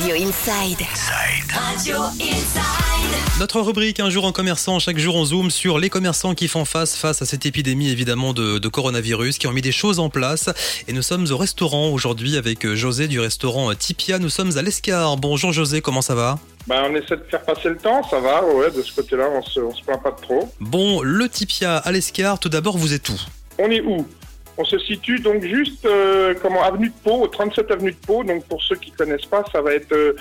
Radio 0.00 0.14
Inside. 0.14 0.78
Radio 1.52 1.96
Inside. 2.20 3.40
Notre 3.40 3.60
rubrique 3.60 3.98
Un 3.98 4.10
jour 4.10 4.26
en 4.26 4.30
commerçant, 4.30 4.78
chaque 4.78 4.96
jour 4.96 5.16
on 5.16 5.24
zoome 5.24 5.50
sur 5.50 5.80
les 5.80 5.90
commerçants 5.90 6.36
qui 6.36 6.46
font 6.46 6.64
face 6.64 6.94
face 6.94 7.20
à 7.20 7.26
cette 7.26 7.46
épidémie 7.46 7.90
évidemment 7.90 8.32
de, 8.32 8.58
de 8.58 8.68
coronavirus, 8.68 9.38
qui 9.38 9.48
ont 9.48 9.52
mis 9.52 9.60
des 9.60 9.72
choses 9.72 9.98
en 9.98 10.08
place. 10.08 10.50
Et 10.86 10.92
nous 10.92 11.02
sommes 11.02 11.26
au 11.32 11.36
restaurant 11.36 11.88
aujourd'hui 11.88 12.36
avec 12.36 12.64
José 12.74 13.08
du 13.08 13.18
restaurant 13.18 13.74
Tipia. 13.74 14.20
Nous 14.20 14.28
sommes 14.28 14.56
à 14.56 14.62
l'Escar. 14.62 15.16
Bonjour 15.16 15.52
José, 15.52 15.80
comment 15.80 16.02
ça 16.02 16.14
va? 16.14 16.38
Ben, 16.68 16.84
on 16.88 16.94
essaie 16.94 17.16
de 17.16 17.24
faire 17.28 17.42
passer 17.42 17.68
le 17.70 17.78
temps, 17.78 18.08
ça 18.08 18.20
va, 18.20 18.44
ouais, 18.44 18.70
de 18.70 18.82
ce 18.82 18.94
côté-là, 18.94 19.28
on 19.34 19.42
se, 19.42 19.58
on 19.58 19.74
se 19.74 19.82
plaint 19.82 20.00
pas 20.00 20.12
de 20.12 20.20
trop. 20.20 20.48
Bon, 20.60 21.02
le 21.02 21.28
Tipia 21.28 21.78
à 21.78 21.90
l'Escar, 21.90 22.38
tout 22.38 22.48
d'abord 22.48 22.78
vous 22.78 22.92
êtes 22.94 23.08
où? 23.08 23.20
On 23.58 23.68
est 23.68 23.80
où? 23.80 24.06
On 24.60 24.64
se 24.64 24.78
situe 24.80 25.20
donc 25.20 25.42
juste, 25.44 25.84
euh, 25.86 26.34
comment, 26.42 26.62
avenue 26.64 26.88
de 26.88 26.94
Pau, 27.04 27.22
au 27.22 27.28
37 27.28 27.70
avenue 27.70 27.92
de 27.92 28.06
Pau, 28.06 28.24
donc 28.24 28.44
pour 28.46 28.60
ceux 28.62 28.76
qui 28.76 28.90
connaissent 28.90 29.24
pas, 29.26 29.44
ça 29.52 29.62
va 29.62 29.72
être 29.72 29.92
euh, 29.92 30.12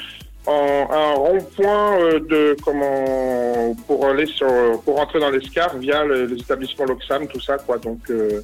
en, 0.46 0.88
un 0.92 1.14
rond-point 1.16 2.00
euh, 2.00 2.20
de, 2.20 2.56
comment, 2.64 3.76
pour 3.88 4.06
aller 4.06 4.28
sur, 4.28 4.48
pour 4.86 4.98
rentrer 4.98 5.20
dans 5.20 5.32
l'Escar 5.32 5.76
via 5.78 6.04
le- 6.06 6.26
les 6.28 6.40
établissements 6.40 6.86
Loxam, 6.86 7.28
tout 7.28 7.42
ça, 7.42 7.58
quoi, 7.58 7.80
donc 7.80 8.00
euh, 8.12 8.42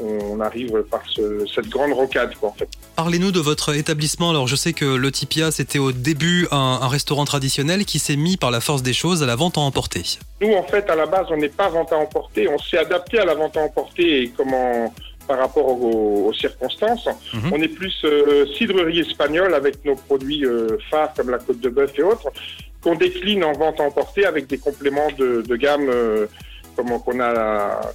on 0.00 0.40
arrive 0.40 0.82
par 0.90 1.02
ce- 1.10 1.44
cette 1.54 1.68
grande 1.68 1.92
rocade, 1.92 2.34
quoi, 2.36 2.50
en 2.50 2.52
fait. 2.52 2.68
Parlez-nous 2.96 3.30
de 3.32 3.40
votre 3.40 3.74
établissement. 3.74 4.30
Alors, 4.30 4.46
je 4.46 4.56
sais 4.56 4.72
que 4.72 4.84
le 4.84 5.10
Tipia, 5.10 5.50
c'était 5.50 5.78
au 5.78 5.92
début 5.92 6.46
un, 6.50 6.78
un 6.82 6.88
restaurant 6.88 7.24
traditionnel 7.24 7.84
qui 7.84 7.98
s'est 7.98 8.16
mis 8.16 8.36
par 8.36 8.50
la 8.50 8.60
force 8.60 8.82
des 8.82 8.92
choses 8.94 9.22
à 9.22 9.26
la 9.26 9.36
vente 9.36 9.58
à 9.58 9.60
emporter. 9.60 10.02
Nous, 10.40 10.52
en 10.54 10.62
fait, 10.62 10.88
à 10.88 10.94
la 10.94 11.06
base, 11.06 11.26
on 11.30 11.36
n'est 11.36 11.48
pas 11.50 11.68
vente 11.68 11.92
à 11.92 11.96
emporter. 11.98 12.48
On 12.48 12.58
s'est 12.58 12.78
adapté 12.78 13.18
à 13.18 13.24
la 13.26 13.34
vente 13.34 13.56
à 13.56 13.60
emporter 13.60 14.22
et 14.22 14.28
comment 14.34 14.94
par 15.32 15.40
rapport 15.44 15.68
aux, 15.86 16.26
aux 16.28 16.34
circonstances. 16.44 17.08
Mhm. 17.32 17.50
On 17.54 17.60
est 17.66 17.74
plus 17.80 17.96
euh, 18.04 18.44
cidrerie 18.56 19.00
espagnole 19.08 19.52
avec 19.54 19.74
nos 19.88 19.96
produits 20.06 20.44
euh, 20.44 20.76
phares 20.90 21.12
comme 21.16 21.30
la 21.30 21.40
côte 21.46 21.60
de 21.66 21.70
bœuf 21.76 21.92
et 22.00 22.04
autres, 22.12 22.28
qu'on 22.82 22.96
décline 23.06 23.42
en 23.50 23.54
vente 23.62 23.80
à 23.80 23.84
emporter 23.90 24.26
avec 24.32 24.46
des 24.46 24.58
compléments 24.58 25.10
de, 25.20 25.40
de 25.50 25.56
gamme 25.56 25.88
euh, 25.88 26.26
comment 26.76 26.98
qu'on 27.04 27.18
a 27.20 27.34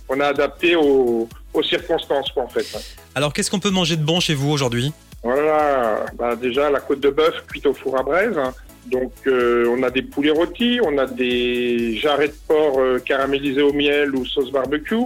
qu'on 0.08 0.20
a 0.26 0.28
adapté 0.36 0.76
aux, 0.76 1.30
aux 1.54 1.64
circonstances, 1.74 2.32
quoi, 2.34 2.44
en 2.48 2.52
fait. 2.56 2.68
Alors, 3.14 3.32
qu'est-ce 3.34 3.52
qu'on 3.52 3.60
peut 3.68 3.76
manger 3.82 3.98
de 3.98 4.06
bon 4.12 4.20
chez 4.20 4.36
vous 4.40 4.52
aujourd'hui? 4.58 4.92
Voilà, 5.22 6.06
bah, 6.18 6.36
déjà 6.36 6.72
la 6.72 6.80
côte 6.80 7.02
de 7.08 7.12
bœuf 7.20 7.36
cuite 7.48 7.68
au 7.68 7.76
four 7.82 8.00
à 8.00 8.04
braise. 8.10 8.40
Donc 8.88 9.14
euh, 9.28 9.76
on 9.76 9.84
a 9.84 9.92
des 9.98 10.02
poulets 10.02 10.32
rôtis, 10.42 10.80
on 10.90 10.98
a 10.98 11.06
des 11.06 11.98
jarrets 11.98 12.30
de 12.30 12.40
porc 12.48 12.80
euh, 12.80 13.00
caramélisés 13.00 13.62
au 13.62 13.74
miel 13.74 14.16
ou 14.16 14.26
sauce 14.26 14.52
barbecue. 14.52 15.06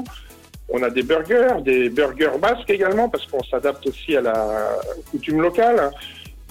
On 0.73 0.83
a 0.83 0.89
des 0.89 1.03
burgers, 1.03 1.61
des 1.63 1.89
burgers 1.89 2.37
basques 2.41 2.69
également 2.69 3.09
parce 3.09 3.25
qu'on 3.25 3.43
s'adapte 3.43 3.85
aussi 3.87 4.15
à 4.15 4.21
la 4.21 4.77
coutume 5.09 5.41
locale. 5.41 5.91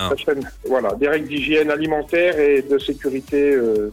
voilà, 0.66 0.94
des 0.94 1.08
règles 1.08 1.28
d'hygiène 1.28 1.70
alimentaire 1.70 2.38
et 2.38 2.62
de 2.62 2.78
sécurité 2.78 3.52
euh, 3.52 3.92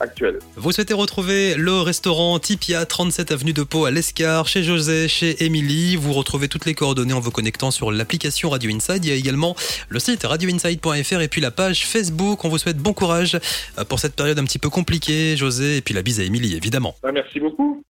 actuelle. 0.00 0.38
Vous 0.56 0.72
souhaitez 0.72 0.94
retrouver 0.94 1.54
le 1.54 1.80
restaurant 1.80 2.38
Tipia, 2.38 2.86
37 2.86 3.32
avenue 3.32 3.52
de 3.52 3.62
Pau 3.62 3.84
à 3.84 3.90
l'Escar, 3.90 4.46
chez 4.46 4.62
José, 4.62 5.08
chez 5.08 5.44
Émilie. 5.44 5.96
Vous 5.96 6.12
retrouvez 6.12 6.48
toutes 6.48 6.66
les 6.66 6.74
coordonnées 6.74 7.12
en 7.12 7.20
vous 7.20 7.30
connectant 7.30 7.70
sur 7.70 7.90
l'application 7.90 8.50
Radio 8.50 8.70
Inside. 8.70 9.04
Il 9.04 9.10
y 9.10 9.12
a 9.12 9.16
également 9.16 9.56
le 9.88 9.98
site 9.98 10.24
radioinside.fr 10.24 11.20
et 11.20 11.28
puis 11.28 11.40
la 11.40 11.50
page 11.50 11.86
Facebook. 11.86 12.44
On 12.44 12.48
vous 12.48 12.58
souhaite 12.58 12.78
bon 12.78 12.92
courage 12.92 13.38
euh, 13.78 13.84
pour 13.84 13.98
cette 13.98 14.14
période 14.14 14.38
un 14.38 14.44
petit 14.44 14.58
peu 14.58 14.70
compliquée, 14.70 15.36
José, 15.36 15.78
et 15.78 15.80
puis 15.80 15.94
la 15.94 16.02
bise 16.02 16.20
à 16.20 16.24
Émilie, 16.24 16.56
évidemment. 16.56 16.94
Bah, 17.02 17.12
merci 17.12 17.40
beaucoup. 17.40 17.82